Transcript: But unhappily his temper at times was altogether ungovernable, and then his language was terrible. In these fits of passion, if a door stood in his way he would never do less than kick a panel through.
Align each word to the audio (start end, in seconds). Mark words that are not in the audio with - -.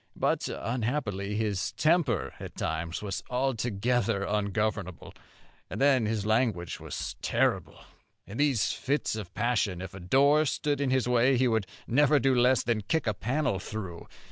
But 0.15 0.47
unhappily 0.49 1.35
his 1.35 1.73
temper 1.73 2.33
at 2.39 2.55
times 2.55 3.03
was 3.03 3.21
altogether 3.29 4.23
ungovernable, 4.23 5.13
and 5.69 5.79
then 5.79 6.07
his 6.07 6.25
language 6.25 6.79
was 6.79 7.15
terrible. 7.21 7.79
In 8.25 8.37
these 8.37 8.71
fits 8.71 9.15
of 9.15 9.31
passion, 9.35 9.79
if 9.79 9.93
a 9.93 9.99
door 9.99 10.45
stood 10.47 10.81
in 10.81 10.89
his 10.89 11.07
way 11.07 11.37
he 11.37 11.47
would 11.47 11.67
never 11.85 12.17
do 12.17 12.33
less 12.33 12.63
than 12.63 12.81
kick 12.81 13.05
a 13.05 13.13
panel 13.13 13.59
through. 13.59 14.07